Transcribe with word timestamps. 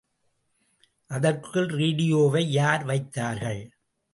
அதற்குள் 1.09 1.67
ரேடியோவை 1.67 2.51
யார் 2.51 2.83
வைத்தார்கள்? 2.83 3.61